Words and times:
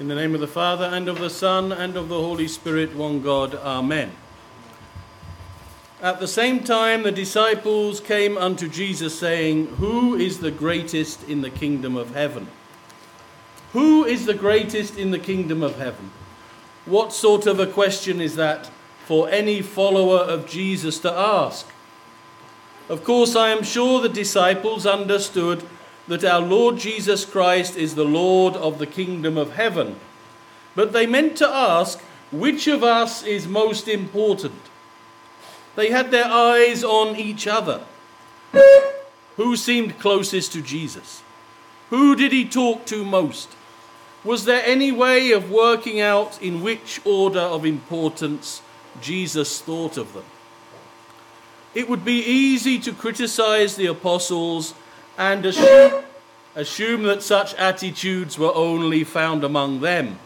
In 0.00 0.06
the 0.06 0.14
name 0.14 0.32
of 0.32 0.40
the 0.40 0.46
Father, 0.46 0.84
and 0.84 1.08
of 1.08 1.18
the 1.18 1.28
Son, 1.28 1.72
and 1.72 1.96
of 1.96 2.08
the 2.08 2.20
Holy 2.20 2.46
Spirit, 2.46 2.94
one 2.94 3.20
God. 3.20 3.56
Amen. 3.56 4.12
At 6.00 6.20
the 6.20 6.28
same 6.28 6.62
time, 6.62 7.02
the 7.02 7.10
disciples 7.10 7.98
came 7.98 8.38
unto 8.38 8.68
Jesus, 8.68 9.18
saying, 9.18 9.66
Who 9.78 10.14
is 10.14 10.38
the 10.38 10.52
greatest 10.52 11.28
in 11.28 11.40
the 11.40 11.50
kingdom 11.50 11.96
of 11.96 12.14
heaven? 12.14 12.46
Who 13.72 14.04
is 14.04 14.26
the 14.26 14.34
greatest 14.34 14.96
in 14.96 15.10
the 15.10 15.18
kingdom 15.18 15.64
of 15.64 15.78
heaven? 15.78 16.12
What 16.86 17.12
sort 17.12 17.48
of 17.48 17.58
a 17.58 17.66
question 17.66 18.20
is 18.20 18.36
that 18.36 18.70
for 19.04 19.28
any 19.28 19.62
follower 19.62 20.20
of 20.20 20.46
Jesus 20.46 21.00
to 21.00 21.12
ask? 21.12 21.66
Of 22.88 23.02
course, 23.02 23.34
I 23.34 23.48
am 23.48 23.64
sure 23.64 24.00
the 24.00 24.08
disciples 24.08 24.86
understood 24.86 25.64
that 26.08 26.24
our 26.24 26.40
Lord 26.40 26.78
Jesus 26.78 27.24
Christ 27.24 27.76
is 27.76 27.94
the 27.94 28.04
Lord 28.04 28.54
of 28.54 28.78
the 28.78 28.86
kingdom 28.86 29.36
of 29.36 29.52
heaven. 29.52 29.96
But 30.74 30.92
they 30.92 31.06
meant 31.06 31.36
to 31.36 31.48
ask, 31.48 32.00
which 32.32 32.66
of 32.66 32.82
us 32.82 33.22
is 33.22 33.46
most 33.46 33.88
important? 33.88 34.60
They 35.76 35.90
had 35.90 36.10
their 36.10 36.24
eyes 36.24 36.82
on 36.82 37.16
each 37.16 37.46
other. 37.46 37.82
Who 39.36 39.56
seemed 39.56 40.00
closest 40.00 40.52
to 40.52 40.62
Jesus? 40.62 41.22
Who 41.90 42.16
did 42.16 42.32
he 42.32 42.44
talk 42.44 42.84
to 42.86 43.04
most? 43.04 43.50
Was 44.24 44.44
there 44.44 44.62
any 44.64 44.90
way 44.90 45.30
of 45.30 45.50
working 45.50 46.00
out 46.00 46.42
in 46.42 46.62
which 46.62 47.00
order 47.04 47.40
of 47.40 47.64
importance 47.64 48.62
Jesus 49.00 49.60
thought 49.60 49.96
of 49.96 50.12
them? 50.12 50.24
It 51.74 51.88
would 51.88 52.04
be 52.04 52.20
easy 52.20 52.78
to 52.80 52.92
criticize 52.92 53.76
the 53.76 53.86
apostles 53.86 54.74
and 55.18 55.44
assume, 55.44 56.04
assume 56.54 57.02
that 57.02 57.22
such 57.22 57.52
attitudes 57.54 58.38
were 58.38 58.54
only 58.54 59.02
found 59.04 59.42
among 59.42 59.80
them, 59.80 60.18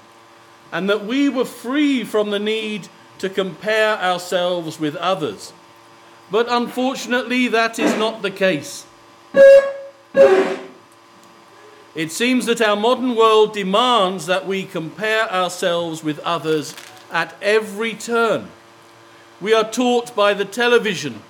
and 0.71 0.89
that 0.89 1.05
we 1.05 1.29
were 1.29 1.47
free 1.47 2.05
from 2.05 2.31
the 2.31 2.39
need 2.39 2.87
to 3.19 3.29
compare 3.31 3.97
ourselves 3.97 4.79
with 4.79 4.95
others. 4.97 5.53
But 6.31 6.47
unfortunately, 6.49 7.49
that 7.49 7.79
is 7.79 7.97
not 7.97 8.23
the 8.23 8.31
case. 8.31 8.87
It 11.95 12.11
seems 12.11 12.47
that 12.47 12.63
our 12.63 12.77
modern 12.77 13.17
world 13.17 13.53
demands 13.53 14.27
that 14.27 14.47
we 14.47 14.65
compare 14.65 15.31
ourselves 15.31 16.03
with 16.03 16.19
others 16.21 16.75
at 17.11 17.35
every 17.43 17.95
turn. 17.95 18.49
We 19.41 19.53
are 19.53 19.71
taught 19.71 20.15
by 20.17 20.33
the 20.33 20.47
television 20.47 21.23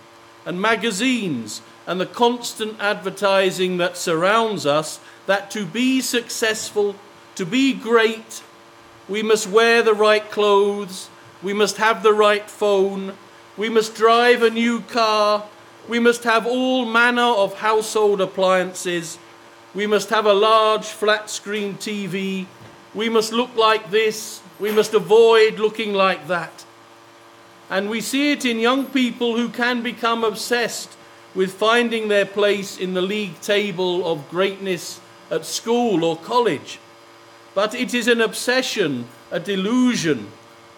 and 0.46 0.60
magazines 0.60 1.62
and 1.86 2.00
the 2.00 2.06
constant 2.06 2.78
advertising 2.80 3.78
that 3.78 3.96
surrounds 3.96 4.66
us 4.66 5.00
that 5.26 5.50
to 5.50 5.64
be 5.64 6.00
successful, 6.00 6.96
to 7.34 7.44
be 7.44 7.72
great, 7.72 8.42
we 9.08 9.22
must 9.22 9.48
wear 9.48 9.82
the 9.82 9.94
right 9.94 10.30
clothes, 10.30 11.08
we 11.42 11.52
must 11.52 11.76
have 11.76 12.02
the 12.02 12.12
right 12.12 12.48
phone, 12.48 13.14
we 13.56 13.68
must 13.68 13.94
drive 13.94 14.42
a 14.42 14.50
new 14.50 14.80
car, 14.80 15.44
we 15.88 15.98
must 15.98 16.24
have 16.24 16.46
all 16.46 16.84
manner 16.84 17.22
of 17.22 17.58
household 17.58 18.20
appliances, 18.20 19.18
we 19.74 19.86
must 19.86 20.10
have 20.10 20.26
a 20.26 20.32
large 20.32 20.86
flat 20.86 21.28
screen 21.28 21.74
TV, 21.74 22.46
we 22.94 23.08
must 23.08 23.32
look 23.32 23.54
like 23.56 23.90
this, 23.90 24.40
we 24.60 24.70
must 24.70 24.94
avoid 24.94 25.58
looking 25.58 25.92
like 25.92 26.28
that. 26.28 26.64
And 27.68 27.88
we 27.88 28.00
see 28.00 28.32
it 28.32 28.44
in 28.44 28.58
young 28.58 28.86
people 28.86 29.36
who 29.36 29.48
can 29.48 29.82
become 29.82 30.24
obsessed 30.24 30.96
with 31.34 31.52
finding 31.52 32.08
their 32.08 32.26
place 32.26 32.78
in 32.78 32.94
the 32.94 33.02
league 33.02 33.40
table 33.40 34.06
of 34.06 34.28
greatness 34.30 35.00
at 35.30 35.44
school 35.44 36.04
or 36.04 36.16
college. 36.16 36.78
But 37.54 37.74
it 37.74 37.94
is 37.94 38.08
an 38.08 38.20
obsession, 38.20 39.06
a 39.30 39.40
delusion, 39.40 40.28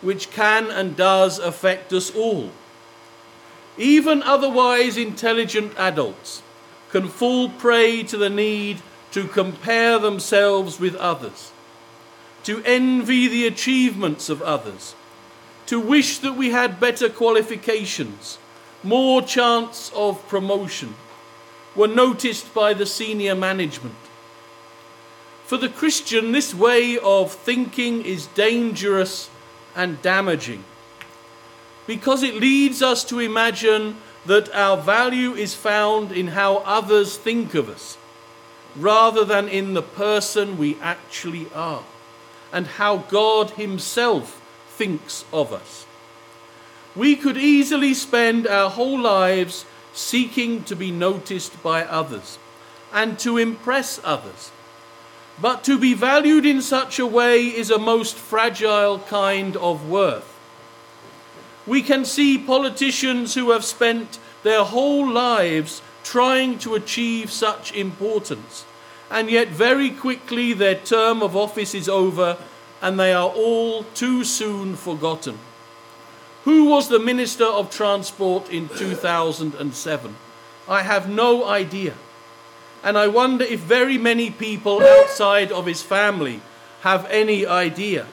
which 0.00 0.30
can 0.30 0.70
and 0.70 0.96
does 0.96 1.38
affect 1.38 1.92
us 1.92 2.14
all. 2.14 2.50
Even 3.76 4.22
otherwise 4.22 4.96
intelligent 4.96 5.72
adults 5.76 6.42
can 6.90 7.08
fall 7.08 7.48
prey 7.48 8.04
to 8.04 8.16
the 8.16 8.30
need 8.30 8.80
to 9.10 9.26
compare 9.26 9.98
themselves 9.98 10.78
with 10.78 10.94
others, 10.96 11.52
to 12.44 12.62
envy 12.64 13.26
the 13.26 13.46
achievements 13.46 14.28
of 14.28 14.42
others, 14.42 14.94
to 15.66 15.80
wish 15.80 16.18
that 16.18 16.34
we 16.34 16.50
had 16.50 16.78
better 16.78 17.08
qualifications 17.08 18.38
more 18.84 19.22
chance 19.22 19.90
of 19.94 20.26
promotion, 20.28 20.94
were 21.74 21.88
noticed 21.88 22.54
by 22.54 22.74
the 22.74 22.86
senior 22.86 23.34
management. 23.34 23.94
For 25.44 25.58
the 25.58 25.68
Christian, 25.68 26.32
this 26.32 26.54
way 26.54 26.98
of 26.98 27.32
thinking 27.32 28.04
is 28.04 28.26
dangerous 28.28 29.28
and 29.76 30.00
damaging 30.02 30.64
because 31.86 32.22
it 32.22 32.36
leads 32.36 32.82
us 32.82 33.04
to 33.04 33.20
imagine 33.20 33.96
that 34.26 34.54
our 34.54 34.76
value 34.76 35.32
is 35.34 35.54
found 35.54 36.12
in 36.12 36.28
how 36.28 36.58
others 36.58 37.16
think 37.16 37.54
of 37.54 37.68
us 37.68 37.98
rather 38.76 39.24
than 39.24 39.48
in 39.48 39.74
the 39.74 39.82
person 39.82 40.56
we 40.56 40.78
actually 40.80 41.46
are 41.54 41.84
and 42.52 42.66
how 42.66 42.98
God 42.98 43.50
Himself 43.50 44.40
thinks 44.68 45.24
of 45.32 45.52
us. 45.52 45.83
We 46.96 47.16
could 47.16 47.36
easily 47.36 47.92
spend 47.94 48.46
our 48.46 48.70
whole 48.70 49.00
lives 49.00 49.64
seeking 49.92 50.64
to 50.64 50.76
be 50.76 50.90
noticed 50.90 51.62
by 51.62 51.84
others 51.84 52.38
and 52.92 53.18
to 53.18 53.38
impress 53.38 54.00
others. 54.04 54.52
But 55.40 55.64
to 55.64 55.78
be 55.78 55.94
valued 55.94 56.46
in 56.46 56.62
such 56.62 57.00
a 57.00 57.06
way 57.06 57.46
is 57.46 57.70
a 57.70 57.78
most 57.78 58.14
fragile 58.14 59.00
kind 59.00 59.56
of 59.56 59.88
worth. 59.88 60.30
We 61.66 61.82
can 61.82 62.04
see 62.04 62.38
politicians 62.38 63.34
who 63.34 63.50
have 63.50 63.64
spent 63.64 64.18
their 64.44 64.62
whole 64.62 65.10
lives 65.10 65.82
trying 66.04 66.58
to 66.58 66.74
achieve 66.74 67.32
such 67.32 67.72
importance, 67.72 68.64
and 69.10 69.30
yet 69.30 69.48
very 69.48 69.90
quickly 69.90 70.52
their 70.52 70.74
term 70.76 71.22
of 71.22 71.34
office 71.34 71.74
is 71.74 71.88
over 71.88 72.36
and 72.82 73.00
they 73.00 73.12
are 73.12 73.30
all 73.30 73.82
too 73.94 74.22
soon 74.22 74.76
forgotten. 74.76 75.38
Who 76.44 76.66
was 76.66 76.88
the 76.88 76.98
Minister 76.98 77.46
of 77.46 77.70
Transport 77.70 78.50
in 78.50 78.68
2007? 78.68 80.16
I 80.68 80.82
have 80.82 81.08
no 81.08 81.46
idea. 81.46 81.94
And 82.82 82.98
I 82.98 83.08
wonder 83.08 83.44
if 83.44 83.60
very 83.60 83.96
many 83.96 84.30
people 84.30 84.82
outside 84.82 85.50
of 85.50 85.64
his 85.64 85.82
family 85.82 86.42
have 86.82 87.06
any 87.10 87.46
idea. 87.46 88.06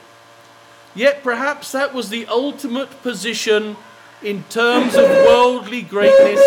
Yet 0.96 1.24
perhaps 1.24 1.74
that 1.74 1.94
was 1.94 2.08
the 2.08 2.26
ultimate 2.28 3.02
position 3.02 3.76
in 4.24 4.44
terms 4.46 4.96
of 4.96 5.10
worldly 5.10 5.82
greatness 5.82 6.40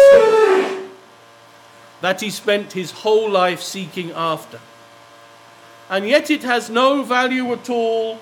that 2.01 2.21
he 2.21 2.31
spent 2.31 2.72
his 2.72 2.93
whole 2.93 3.31
life 3.31 3.61
seeking 3.61 4.11
after. 4.12 4.61
And 5.91 6.09
yet 6.09 6.31
it 6.31 6.43
has 6.45 6.71
no 6.71 7.03
value 7.03 7.53
at 7.53 7.69
all 7.69 8.21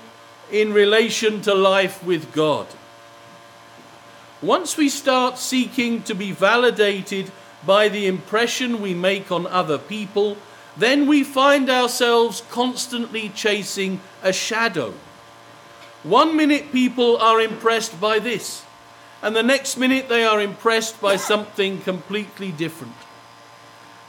in 0.51 0.73
relation 0.73 1.41
to 1.43 1.55
life 1.55 2.03
with 2.05 2.33
God. 2.33 2.67
Once 4.43 4.77
we 4.77 4.89
start 4.89 5.39
seeking 5.39 6.03
to 6.03 6.17
be 6.17 6.33
validated 6.33 7.31
by 7.65 7.89
the 7.89 8.09
impression 8.09 8.83
we 8.83 8.93
make 8.93 9.31
on 9.31 9.47
other 9.47 9.79
people, 9.79 10.37
then 10.77 11.07
we 11.07 11.23
find 11.23 11.71
ourselves 11.71 12.43
constantly 12.51 13.29
chasing 13.29 14.01
a 14.21 14.33
shadow. 14.33 14.93
One 16.03 16.37
minute 16.37 16.73
people 16.73 17.19
are 17.19 17.41
impressed 17.41 18.01
by 18.01 18.19
this, 18.19 18.65
and 19.23 19.37
the 19.37 19.45
next 19.45 19.77
minute 19.77 20.09
they 20.09 20.25
are 20.25 20.41
impressed 20.41 21.01
by 21.01 21.15
something 21.15 21.81
completely 21.81 22.51
different. 22.51 22.97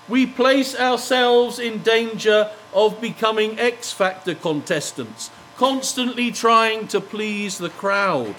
We 0.10 0.26
place 0.26 0.76
ourselves 0.76 1.60
in 1.60 1.84
danger 1.84 2.50
of 2.74 3.00
becoming 3.00 3.60
X 3.60 3.92
Factor 3.92 4.34
contestants, 4.34 5.30
constantly 5.58 6.32
trying 6.32 6.88
to 6.88 7.00
please 7.00 7.60
the 7.60 7.70
crowd. 7.70 8.34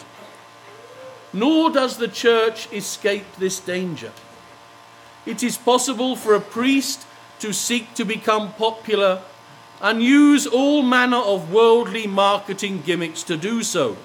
Nor 1.35 1.71
does 1.71 1.97
the 1.97 2.09
church 2.09 2.73
escape 2.73 3.27
this 3.39 3.59
danger. 3.59 4.13
It 5.27 5.43
is 5.43 5.59
possible 5.59 6.15
for 6.15 6.35
a 6.35 6.41
priest 6.41 7.07
to 7.41 7.53
seek 7.53 7.93
to 7.95 8.05
become 8.05 8.53
popular 8.53 9.21
and 9.81 10.01
use 10.01 10.47
all 10.47 10.83
manner 10.83 11.19
of 11.19 11.53
worldly 11.53 12.07
marketing 12.07 12.83
gimmicks 12.87 13.25
to 13.25 13.37
do 13.37 13.65
so. 13.65 13.97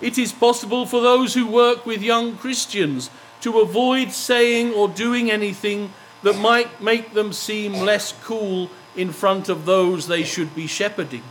It 0.00 0.16
is 0.16 0.32
possible 0.32 0.86
for 0.86 1.02
those 1.02 1.34
who 1.34 1.46
work 1.46 1.84
with 1.84 2.02
young 2.02 2.38
Christians 2.38 3.10
to 3.42 3.60
avoid 3.60 4.10
saying 4.10 4.72
or 4.72 4.88
doing 4.88 5.30
anything 5.30 5.92
that 6.22 6.38
might 6.38 6.80
make 6.80 7.12
them 7.12 7.34
seem 7.34 7.74
less 7.74 8.14
cool 8.24 8.70
in 8.96 9.12
front 9.12 9.50
of 9.50 9.66
those 9.66 10.06
they 10.06 10.24
should 10.24 10.54
be 10.54 10.66
shepherding. 10.66 11.22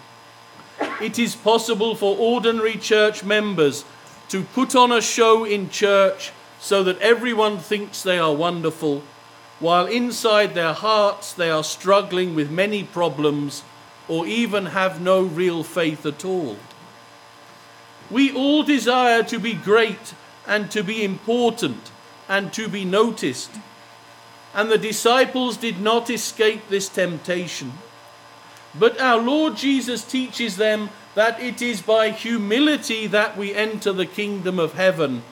It 1.01 1.18
is 1.18 1.36
possible 1.36 1.95
for 1.95 2.16
ordinary 2.18 2.75
church 2.75 3.24
members 3.24 3.84
to 4.30 4.44
put 4.44 4.75
on 4.75 4.92
a 4.92 5.02
show 5.02 5.46
in 5.46 5.70
church 5.70 6.31
so 6.60 6.84
that 6.84 7.00
everyone 7.00 7.58
thinks 7.58 8.02
they 8.02 8.18
are 8.18 8.34
wonderful, 8.34 9.04
while 9.60 9.86
inside 9.86 10.54
their 10.54 10.74
hearts 10.74 11.34
they 11.34 11.50
are 11.50 11.64
struggling 11.64 12.36
with 12.36 12.50
many 12.50 12.84
problems 12.84 13.64
or 14.08 14.25
even 14.25 14.68
have 14.68 15.02
no 15.02 15.22
real 15.22 15.64
faith 15.64 16.06
at 16.06 16.25
all. 16.25 16.58
We 18.10 18.34
all 18.34 18.64
desire 18.64 19.24
to 19.24 19.40
be 19.40 19.54
great 19.54 20.14
and 20.48 20.69
to 20.72 20.84
be 20.84 21.04
important 21.04 21.92
and 22.28 22.52
to 22.54 22.68
be 22.68 22.86
noticed. 22.86 23.52
And 24.54 24.69
the 24.69 24.78
disciples 24.78 25.58
did 25.58 25.80
not 25.80 26.10
escape 26.10 26.69
this 26.69 26.90
temptation. 26.90 27.74
But 28.76 29.00
our 29.00 29.19
Lord 29.19 29.56
Jesus 29.56 30.04
teaches 30.04 30.58
them 30.58 30.90
that 31.15 31.39
it 31.39 31.62
is 31.62 31.81
by 31.81 32.10
humility 32.10 33.07
that 33.07 33.38
we 33.38 33.54
enter 33.54 33.94
the 33.94 34.06
kingdom 34.06 34.60
of 34.60 34.74
heaven 34.74 35.24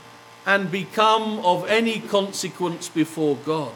and 0.46 0.72
become 0.72 1.40
of 1.40 1.68
any 1.70 2.00
consequence 2.00 2.90
before 2.90 3.36
God. 3.38 3.74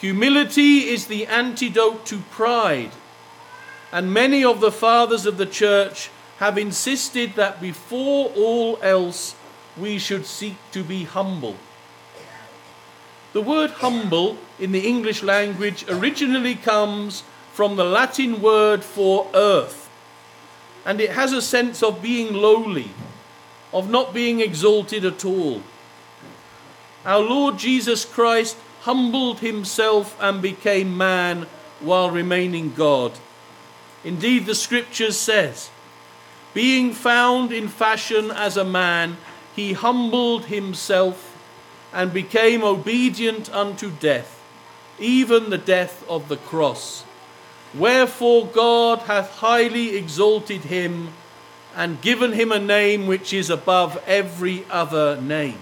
Humility 0.00 0.88
is 0.88 1.06
the 1.06 1.26
antidote 1.26 2.06
to 2.06 2.18
pride, 2.30 2.92
and 3.90 4.14
many 4.14 4.44
of 4.44 4.60
the 4.60 4.70
fathers 4.70 5.26
of 5.26 5.38
the 5.38 5.46
church 5.46 6.10
have 6.38 6.56
insisted 6.56 7.34
that 7.34 7.60
before 7.60 8.32
all 8.36 8.78
else 8.80 9.34
we 9.76 9.98
should 9.98 10.24
seek 10.24 10.56
to 10.70 10.84
be 10.84 11.04
humble. 11.04 11.56
The 13.32 13.42
word 13.42 13.70
humble 13.70 14.38
in 14.58 14.72
the 14.72 14.86
English 14.86 15.22
language 15.22 15.84
originally 15.88 16.54
comes 16.54 17.22
from 17.52 17.76
the 17.76 17.84
Latin 17.84 18.40
word 18.40 18.84
for 18.84 19.28
earth, 19.34 19.87
and 20.88 21.02
it 21.02 21.10
has 21.10 21.34
a 21.34 21.42
sense 21.42 21.82
of 21.82 22.00
being 22.00 22.32
lowly, 22.32 22.88
of 23.74 23.90
not 23.90 24.14
being 24.14 24.40
exalted 24.40 25.04
at 25.04 25.22
all. 25.22 25.60
Our 27.04 27.20
Lord 27.20 27.58
Jesus 27.58 28.06
Christ 28.06 28.56
humbled 28.80 29.40
himself 29.40 30.16
and 30.18 30.40
became 30.40 30.96
man 30.96 31.46
while 31.80 32.10
remaining 32.10 32.72
God. 32.72 33.12
Indeed, 34.02 34.46
the 34.46 34.54
scriptures 34.54 35.18
says, 35.18 35.68
being 36.54 36.94
found 36.94 37.52
in 37.52 37.68
fashion 37.68 38.30
as 38.30 38.56
a 38.56 38.64
man, 38.64 39.18
he 39.54 39.74
humbled 39.74 40.46
himself 40.46 41.36
and 41.92 42.14
became 42.14 42.64
obedient 42.64 43.52
unto 43.54 43.90
death, 43.90 44.42
even 44.98 45.50
the 45.50 45.58
death 45.58 46.02
of 46.08 46.28
the 46.28 46.38
cross. 46.38 47.04
Wherefore 47.74 48.46
God 48.46 49.00
hath 49.00 49.36
highly 49.36 49.96
exalted 49.96 50.62
him 50.62 51.12
and 51.76 52.00
given 52.00 52.32
him 52.32 52.50
a 52.50 52.58
name 52.58 53.06
which 53.06 53.32
is 53.32 53.50
above 53.50 54.02
every 54.06 54.64
other 54.70 55.20
name. 55.20 55.58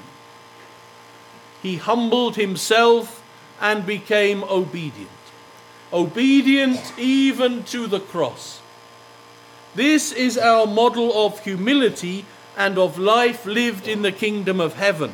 He 1.62 1.76
humbled 1.76 2.36
himself 2.36 3.22
and 3.60 3.84
became 3.84 4.44
obedient, 4.44 5.10
obedient 5.92 6.92
even 6.98 7.64
to 7.64 7.86
the 7.86 8.00
cross. 8.00 8.60
This 9.74 10.12
is 10.12 10.38
our 10.38 10.66
model 10.66 11.26
of 11.26 11.40
humility 11.40 12.24
and 12.56 12.78
of 12.78 12.98
life 12.98 13.44
lived 13.44 13.86
in 13.86 14.02
the 14.02 14.12
kingdom 14.12 14.60
of 14.60 14.74
heaven. 14.74 15.12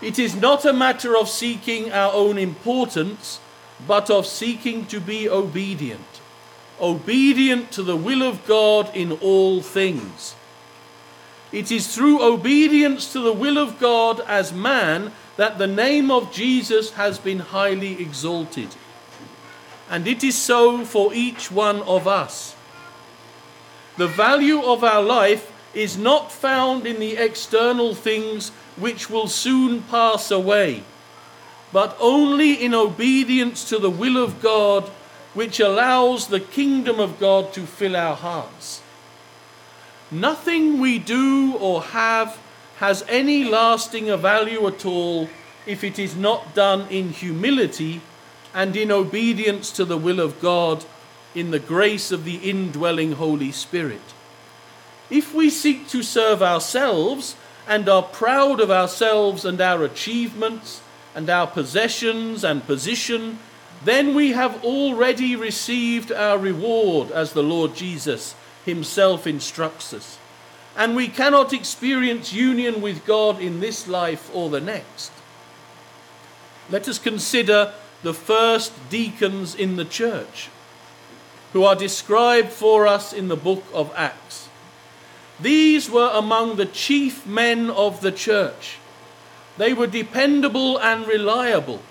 It 0.00 0.18
is 0.18 0.34
not 0.34 0.64
a 0.64 0.72
matter 0.72 1.16
of 1.16 1.28
seeking 1.28 1.92
our 1.92 2.12
own 2.14 2.38
importance, 2.38 3.40
but 3.86 4.10
of 4.10 4.26
seeking 4.26 4.86
to 4.86 5.00
be 5.00 5.28
obedient, 5.28 6.20
obedient 6.80 7.70
to 7.72 7.82
the 7.82 7.96
will 7.96 8.22
of 8.22 8.46
God 8.46 8.94
in 8.94 9.12
all 9.12 9.60
things. 9.60 10.34
It 11.52 11.72
is 11.72 11.94
through 11.94 12.22
obedience 12.22 13.12
to 13.12 13.20
the 13.20 13.32
will 13.32 13.58
of 13.58 13.80
God 13.80 14.20
as 14.20 14.52
man 14.52 15.12
that 15.36 15.58
the 15.58 15.66
name 15.66 16.10
of 16.10 16.32
Jesus 16.32 16.92
has 16.92 17.18
been 17.18 17.40
highly 17.40 18.00
exalted. 18.00 18.68
And 19.88 20.06
it 20.06 20.22
is 20.22 20.38
so 20.38 20.84
for 20.84 21.12
each 21.12 21.50
one 21.50 21.82
of 21.82 22.06
us. 22.06 22.54
The 23.96 24.06
value 24.06 24.62
of 24.62 24.84
our 24.84 25.02
life 25.02 25.50
is 25.74 25.96
not 25.96 26.30
found 26.30 26.86
in 26.86 27.00
the 27.00 27.16
external 27.16 27.94
things 27.94 28.50
which 28.76 29.10
will 29.10 29.28
soon 29.28 29.82
pass 29.82 30.30
away, 30.30 30.82
but 31.72 31.96
only 32.00 32.52
in 32.52 32.74
obedience 32.74 33.68
to 33.68 33.78
the 33.78 33.90
will 33.90 34.16
of 34.16 34.42
God, 34.42 34.84
which 35.34 35.60
allows 35.60 36.26
the 36.26 36.40
kingdom 36.40 36.98
of 36.98 37.20
God 37.20 37.52
to 37.52 37.60
fill 37.62 37.96
our 37.96 38.16
hearts. 38.16 38.82
Nothing 40.10 40.80
we 40.80 40.98
do 40.98 41.56
or 41.56 41.82
have 41.82 42.38
has 42.78 43.04
any 43.08 43.44
lasting 43.44 44.06
value 44.18 44.66
at 44.66 44.84
all 44.84 45.28
if 45.66 45.84
it 45.84 45.98
is 45.98 46.16
not 46.16 46.54
done 46.54 46.88
in 46.88 47.10
humility 47.10 48.00
and 48.52 48.74
in 48.74 48.90
obedience 48.90 49.70
to 49.70 49.84
the 49.84 49.98
will 49.98 50.18
of 50.18 50.40
God 50.40 50.84
in 51.34 51.52
the 51.52 51.60
grace 51.60 52.10
of 52.10 52.24
the 52.24 52.36
indwelling 52.36 53.12
Holy 53.12 53.52
Spirit. 53.52 54.00
If 55.10 55.32
we 55.32 55.50
seek 55.50 55.86
to 55.88 56.02
serve 56.02 56.42
ourselves 56.42 57.36
and 57.68 57.88
are 57.88 58.02
proud 58.02 58.60
of 58.60 58.70
ourselves 58.70 59.44
and 59.44 59.60
our 59.60 59.84
achievements 59.84 60.80
and 61.14 61.28
our 61.28 61.46
possessions 61.46 62.44
and 62.44 62.66
position, 62.66 63.38
then 63.84 64.14
we 64.14 64.32
have 64.32 64.64
already 64.64 65.36
received 65.36 66.12
our 66.12 66.38
reward, 66.38 67.10
as 67.10 67.32
the 67.32 67.42
Lord 67.42 67.74
Jesus 67.74 68.34
himself 68.64 69.26
instructs 69.26 69.94
us. 69.94 70.18
And 70.76 70.94
we 70.94 71.08
cannot 71.08 71.52
experience 71.52 72.32
union 72.32 72.80
with 72.80 73.06
God 73.06 73.40
in 73.40 73.60
this 73.60 73.88
life 73.88 74.30
or 74.34 74.50
the 74.50 74.60
next. 74.60 75.10
Let 76.70 76.88
us 76.88 76.98
consider 76.98 77.72
the 78.02 78.14
first 78.14 78.72
deacons 78.88 79.54
in 79.54 79.76
the 79.76 79.84
church 79.84 80.48
who 81.52 81.64
are 81.64 81.74
described 81.74 82.50
for 82.50 82.86
us 82.86 83.12
in 83.12 83.28
the 83.28 83.36
book 83.36 83.64
of 83.74 83.92
Acts. 83.96 84.48
These 85.40 85.90
were 85.90 86.10
among 86.12 86.56
the 86.56 86.66
chief 86.66 87.26
men 87.26 87.70
of 87.70 88.00
the 88.02 88.12
church. 88.12 88.79
They 89.60 89.74
were 89.74 89.88
dependable 89.88 90.78
and 90.78 91.06
reliable. 91.06 91.82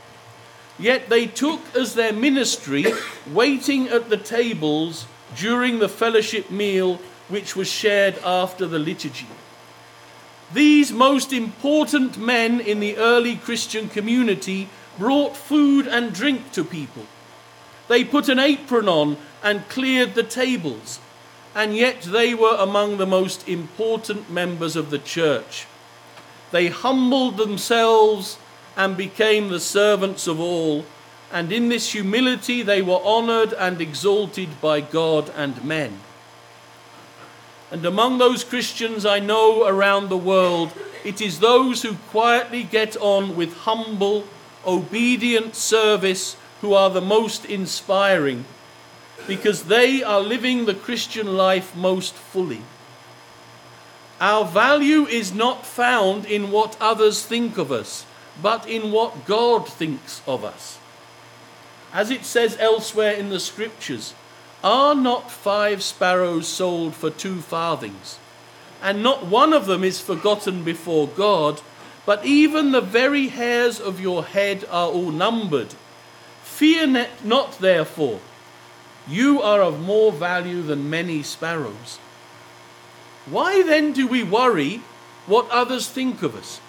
Yet 0.79 1.07
they 1.07 1.27
took 1.27 1.61
as 1.75 1.93
their 1.93 2.11
ministry 2.11 2.83
waiting 3.31 3.89
at 3.89 4.09
the 4.09 4.17
tables 4.17 5.05
during 5.37 5.77
the 5.77 5.87
fellowship 5.87 6.49
meal 6.49 6.95
which 7.27 7.55
was 7.55 7.69
shared 7.69 8.17
after 8.25 8.65
the 8.65 8.79
liturgy. 8.79 9.27
These 10.51 10.91
most 10.91 11.31
important 11.31 12.17
men 12.17 12.59
in 12.59 12.79
the 12.79 12.97
early 12.97 13.35
Christian 13.35 13.87
community 13.87 14.67
brought 14.97 15.37
food 15.37 15.85
and 15.85 16.11
drink 16.11 16.51
to 16.53 16.63
people. 16.63 17.05
They 17.87 18.03
put 18.03 18.29
an 18.29 18.39
apron 18.39 18.89
on 18.89 19.17
and 19.43 19.69
cleared 19.69 20.15
the 20.15 20.23
tables, 20.23 20.99
and 21.53 21.77
yet 21.77 22.01
they 22.01 22.33
were 22.33 22.55
among 22.55 22.97
the 22.97 23.05
most 23.05 23.47
important 23.47 24.27
members 24.27 24.75
of 24.75 24.89
the 24.89 24.97
church. 24.97 25.67
They 26.51 26.67
humbled 26.67 27.37
themselves 27.37 28.37
and 28.75 28.95
became 28.95 29.49
the 29.49 29.59
servants 29.59 30.27
of 30.27 30.39
all, 30.39 30.85
and 31.31 31.51
in 31.51 31.69
this 31.69 31.91
humility 31.91 32.61
they 32.61 32.81
were 32.81 33.01
honored 33.03 33.53
and 33.53 33.81
exalted 33.81 34.61
by 34.61 34.81
God 34.81 35.31
and 35.35 35.63
men. 35.63 35.99
And 37.71 37.85
among 37.85 38.17
those 38.17 38.43
Christians 38.43 39.05
I 39.05 39.19
know 39.19 39.67
around 39.67 40.09
the 40.09 40.17
world, 40.17 40.71
it 41.03 41.21
is 41.21 41.39
those 41.39 41.83
who 41.83 41.95
quietly 42.09 42.63
get 42.63 42.97
on 42.97 43.35
with 43.35 43.55
humble, 43.57 44.25
obedient 44.65 45.55
service 45.55 46.35
who 46.61 46.73
are 46.73 46.89
the 46.89 47.01
most 47.01 47.45
inspiring 47.45 48.45
because 49.27 49.63
they 49.65 50.01
are 50.03 50.19
living 50.19 50.65
the 50.65 50.73
Christian 50.73 51.37
life 51.37 51.75
most 51.75 52.13
fully. 52.13 52.61
Our 54.19 54.45
value 54.45 55.05
is 55.07 55.33
not 55.33 55.65
found 55.65 56.25
in 56.25 56.51
what 56.51 56.77
others 56.81 57.23
think 57.23 57.57
of 57.57 57.71
us, 57.71 58.05
but 58.41 58.67
in 58.67 58.91
what 58.91 59.25
God 59.25 59.67
thinks 59.67 60.21
of 60.27 60.43
us. 60.43 60.77
As 61.93 62.11
it 62.11 62.25
says 62.25 62.57
elsewhere 62.59 63.13
in 63.13 63.29
the 63.29 63.39
scriptures, 63.39 64.13
are 64.63 64.93
not 64.93 65.31
five 65.31 65.81
sparrows 65.81 66.47
sold 66.47 66.93
for 66.95 67.09
two 67.09 67.41
farthings? 67.41 68.19
And 68.81 69.01
not 69.01 69.25
one 69.25 69.53
of 69.53 69.65
them 69.65 69.83
is 69.83 70.01
forgotten 70.01 70.63
before 70.63 71.07
God, 71.07 71.61
but 72.05 72.25
even 72.25 72.71
the 72.71 72.81
very 72.81 73.29
hairs 73.29 73.79
of 73.79 73.99
your 73.99 74.25
head 74.25 74.65
are 74.69 74.87
all 74.87 75.11
numbered. 75.11 75.75
Fear 76.43 77.07
not, 77.23 77.59
therefore 77.59 78.19
you 79.07 79.41
are 79.41 79.61
of 79.61 79.79
more 79.79 80.11
value 80.11 80.61
than 80.61 80.89
many 80.89 81.23
sparrows. 81.23 81.99
Why 83.29 83.63
then 83.63 83.93
do 83.93 84.07
we 84.07 84.23
worry 84.23 84.81
what 85.25 85.49
others 85.49 85.87
think 85.87 86.23
of 86.23 86.35
us? 86.35 86.59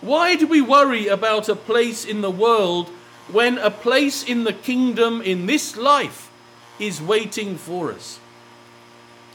Why 0.00 0.34
do 0.36 0.46
we 0.46 0.60
worry 0.60 1.08
about 1.08 1.48
a 1.48 1.56
place 1.56 2.04
in 2.04 2.20
the 2.20 2.30
world 2.30 2.88
when 3.30 3.58
a 3.58 3.70
place 3.70 4.22
in 4.22 4.44
the 4.44 4.52
kingdom 4.52 5.22
in 5.22 5.46
this 5.46 5.76
life 5.76 6.30
is 6.78 7.00
waiting 7.00 7.56
for 7.56 7.92
us? 7.92 8.18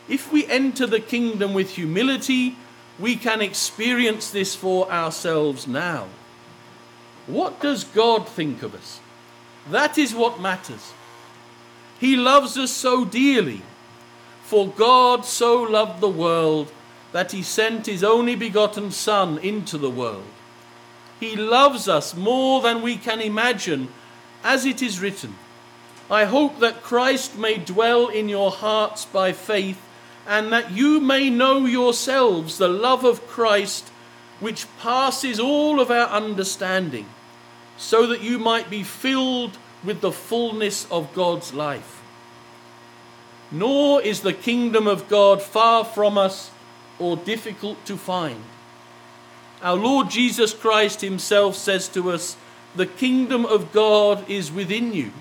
If 0.07 0.31
we 0.31 0.45
enter 0.47 0.87
the 0.87 0.99
kingdom 0.99 1.53
with 1.53 1.71
humility, 1.71 2.55
we 2.97 3.15
can 3.15 3.41
experience 3.41 4.31
this 4.31 4.55
for 4.55 4.91
ourselves 4.91 5.67
now. 5.67 6.07
What 7.27 7.61
does 7.61 7.83
God 7.83 8.27
think 8.27 8.63
of 8.63 8.73
us? 8.73 8.99
That 9.69 9.97
is 9.97 10.15
what 10.15 10.41
matters. 10.41 10.93
He 11.99 12.15
loves 12.15 12.57
us 12.57 12.71
so 12.71 13.05
dearly. 13.05 13.61
For 14.49 14.67
God 14.67 15.25
so 15.25 15.61
loved 15.61 16.01
the 16.01 16.09
world 16.09 16.71
that 17.11 17.33
he 17.33 17.43
sent 17.43 17.85
his 17.85 18.03
only 18.03 18.35
begotten 18.35 18.89
Son 18.89 19.37
into 19.37 19.77
the 19.77 19.91
world. 19.91 20.25
He 21.19 21.35
loves 21.35 21.87
us 21.87 22.15
more 22.15 22.59
than 22.59 22.81
we 22.81 22.97
can 22.97 23.21
imagine, 23.21 23.89
as 24.43 24.65
it 24.65 24.81
is 24.81 24.99
written. 24.99 25.35
I 26.09 26.25
hope 26.25 26.57
that 26.61 26.81
Christ 26.81 27.37
may 27.37 27.59
dwell 27.59 28.07
in 28.07 28.27
your 28.27 28.49
hearts 28.49 29.05
by 29.05 29.33
faith, 29.33 29.79
and 30.25 30.51
that 30.51 30.71
you 30.71 30.99
may 30.99 31.29
know 31.29 31.67
yourselves 31.67 32.57
the 32.57 32.67
love 32.67 33.03
of 33.03 33.27
Christ, 33.27 33.89
which 34.39 34.65
passes 34.79 35.39
all 35.39 35.79
of 35.79 35.91
our 35.91 36.07
understanding, 36.07 37.05
so 37.77 38.07
that 38.07 38.21
you 38.21 38.39
might 38.39 38.71
be 38.71 38.81
filled 38.81 39.59
with 39.83 40.01
the 40.01 40.11
fullness 40.11 40.87
of 40.89 41.13
God's 41.13 41.53
life. 41.53 41.98
Nor 43.51 44.01
is 44.01 44.21
the 44.21 44.33
kingdom 44.33 44.87
of 44.87 45.09
God 45.09 45.41
far 45.41 45.83
from 45.83 46.17
us 46.17 46.51
or 46.99 47.17
difficult 47.17 47.83
to 47.85 47.97
find. 47.97 48.41
Our 49.61 49.75
Lord 49.75 50.09
Jesus 50.09 50.53
Christ 50.53 51.01
Himself 51.01 51.55
says 51.55 51.87
to 51.89 52.11
us, 52.11 52.37
The 52.75 52.85
kingdom 52.85 53.45
of 53.45 53.71
God 53.71 54.29
is 54.29 54.51
within 54.51 54.93
you. 54.93 55.11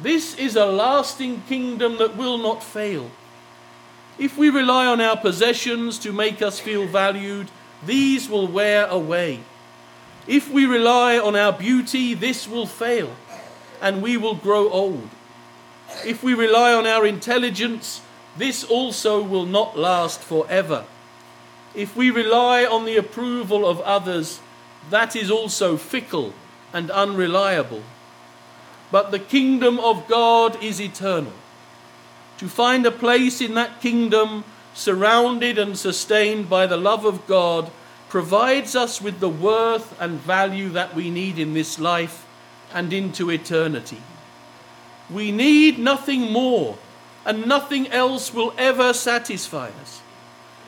This 0.00 0.36
is 0.36 0.54
a 0.54 0.66
lasting 0.66 1.42
kingdom 1.48 1.98
that 1.98 2.16
will 2.16 2.38
not 2.38 2.62
fail. 2.62 3.10
If 4.18 4.38
we 4.38 4.50
rely 4.50 4.86
on 4.86 5.00
our 5.00 5.16
possessions 5.16 5.98
to 6.00 6.12
make 6.12 6.40
us 6.40 6.60
feel 6.60 6.86
valued, 6.86 7.50
these 7.84 8.28
will 8.28 8.46
wear 8.46 8.86
away. 8.86 9.40
If 10.26 10.50
we 10.50 10.66
rely 10.66 11.18
on 11.18 11.36
our 11.36 11.52
beauty, 11.52 12.14
this 12.14 12.46
will 12.48 12.66
fail, 12.66 13.14
and 13.80 14.02
we 14.02 14.16
will 14.16 14.34
grow 14.34 14.68
old. 14.68 15.08
If 16.04 16.22
we 16.22 16.34
rely 16.34 16.72
on 16.72 16.86
our 16.86 17.06
intelligence, 17.06 18.02
this 18.36 18.62
also 18.64 19.22
will 19.22 19.46
not 19.46 19.78
last 19.78 20.20
forever. 20.20 20.84
If 21.74 21.96
we 21.96 22.10
rely 22.10 22.64
on 22.64 22.84
the 22.84 22.96
approval 22.96 23.66
of 23.68 23.80
others, 23.80 24.40
that 24.90 25.16
is 25.16 25.30
also 25.30 25.76
fickle 25.76 26.34
and 26.72 26.90
unreliable. 26.90 27.82
But 28.90 29.10
the 29.10 29.18
kingdom 29.18 29.78
of 29.80 30.08
God 30.08 30.62
is 30.62 30.80
eternal. 30.80 31.32
To 32.38 32.48
find 32.48 32.86
a 32.86 32.90
place 32.90 33.40
in 33.40 33.54
that 33.54 33.80
kingdom, 33.80 34.44
surrounded 34.74 35.58
and 35.58 35.76
sustained 35.76 36.48
by 36.48 36.66
the 36.66 36.76
love 36.76 37.04
of 37.04 37.26
God, 37.26 37.70
provides 38.08 38.74
us 38.74 39.02
with 39.02 39.20
the 39.20 39.28
worth 39.28 40.00
and 40.00 40.20
value 40.20 40.70
that 40.70 40.94
we 40.94 41.10
need 41.10 41.38
in 41.38 41.52
this 41.52 41.78
life 41.78 42.26
and 42.72 42.92
into 42.92 43.30
eternity. 43.30 44.00
We 45.10 45.32
need 45.32 45.78
nothing 45.78 46.32
more, 46.32 46.76
and 47.24 47.46
nothing 47.46 47.88
else 47.88 48.32
will 48.32 48.54
ever 48.58 48.92
satisfy 48.92 49.70
us. 49.80 50.02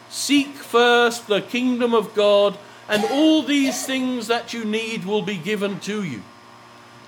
Seek 0.08 0.54
first 0.54 1.26
the 1.26 1.40
kingdom 1.40 1.94
of 1.94 2.14
God, 2.14 2.58
and 2.88 3.04
all 3.04 3.42
these 3.42 3.86
things 3.86 4.26
that 4.28 4.52
you 4.52 4.64
need 4.64 5.04
will 5.04 5.22
be 5.22 5.36
given 5.36 5.78
to 5.80 6.02
you. 6.02 6.22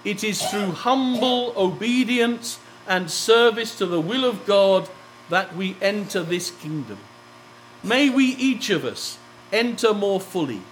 It 0.05 0.23
is 0.23 0.43
through 0.43 0.73
humble 0.73 1.55
obedience 1.57 2.59
and 2.87 3.11
service 3.11 3.77
to 3.79 3.87
the 3.87 4.01
will 4.01 4.25
of 4.25 4.45
God 4.47 4.89
that 5.31 5.57
we 5.57 5.77
enter 5.81 6.23
this 6.23 6.51
kingdom. 6.51 6.99
May 7.83 8.11
we 8.11 8.27
each 8.27 8.71
of 8.71 8.85
us 8.85 9.19
enter 9.53 9.95
more 9.95 10.21
fully, 10.21 10.63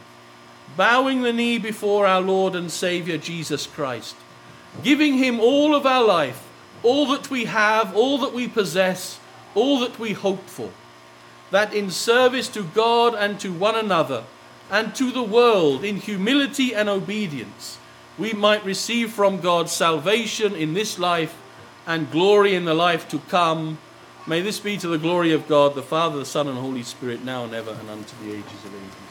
bowing 0.76 1.22
the 1.22 1.32
knee 1.32 1.58
before 1.58 2.06
our 2.06 2.20
Lord 2.20 2.54
and 2.54 2.70
Saviour 2.70 3.18
Jesus 3.18 3.66
Christ, 3.66 4.14
giving 4.82 5.14
Him 5.14 5.40
all 5.40 5.74
of 5.74 5.86
our 5.86 6.04
life 6.04 6.46
all 6.82 7.06
that 7.06 7.30
we 7.30 7.44
have, 7.44 7.94
all 7.94 8.18
that 8.18 8.32
we 8.32 8.48
possess, 8.48 9.18
all 9.54 9.80
that 9.80 9.98
we 9.98 10.12
hope 10.12 10.46
for, 10.46 10.70
that 11.50 11.74
in 11.74 11.90
service 11.90 12.48
to 12.48 12.62
God 12.62 13.14
and 13.14 13.38
to 13.40 13.52
one 13.52 13.76
another 13.76 14.24
and 14.70 14.94
to 14.94 15.10
the 15.10 15.22
world, 15.22 15.84
in 15.84 15.96
humility 15.96 16.74
and 16.74 16.88
obedience, 16.88 17.78
we 18.16 18.32
might 18.32 18.64
receive 18.64 19.12
from 19.12 19.40
God 19.40 19.68
salvation 19.68 20.54
in 20.54 20.74
this 20.74 20.98
life 20.98 21.36
and 21.86 22.10
glory 22.10 22.54
in 22.54 22.66
the 22.66 22.74
life 22.74 23.08
to 23.08 23.18
come. 23.18 23.78
May 24.26 24.42
this 24.42 24.60
be 24.60 24.76
to 24.78 24.88
the 24.88 24.98
glory 24.98 25.32
of 25.32 25.48
God, 25.48 25.74
the 25.74 25.82
Father, 25.82 26.18
the 26.18 26.24
Son, 26.24 26.46
and 26.46 26.58
Holy 26.58 26.84
Spirit, 26.84 27.24
now 27.24 27.44
and 27.44 27.54
ever, 27.54 27.72
and 27.72 27.90
unto 27.90 28.14
the 28.22 28.32
ages 28.32 28.64
of 28.64 28.74
ages. 28.74 29.09